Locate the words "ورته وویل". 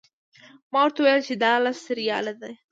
0.83-1.21